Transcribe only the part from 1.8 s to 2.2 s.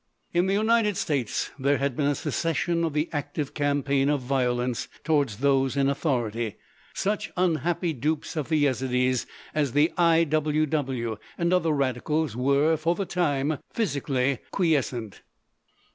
been a